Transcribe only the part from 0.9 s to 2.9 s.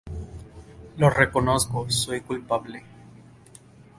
Lo reconozco, soy culpable.